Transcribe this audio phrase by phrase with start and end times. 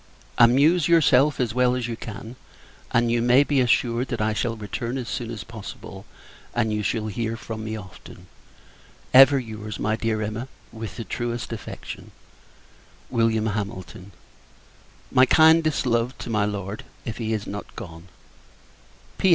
[0.39, 2.35] Amuse yourself as well as you can;
[2.89, 6.07] and you may be assured, that I shall return as soon as possible,
[6.55, 8.25] and you shall hear from me often.
[9.13, 12.09] Ever your's, my dear Emma, with the truest affection,
[13.11, 13.45] Wm.
[13.53, 14.11] HAMILTON.
[15.11, 18.07] My kindest love to my Lord, if he is not gone.